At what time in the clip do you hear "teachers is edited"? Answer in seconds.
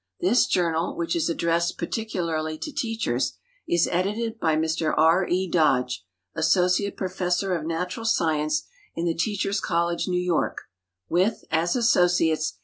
2.71-4.39